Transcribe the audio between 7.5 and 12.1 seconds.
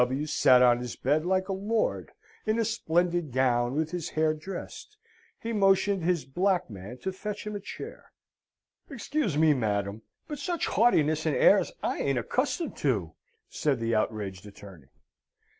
a chair. "Excuse me, madam, but such haughtiness and airs I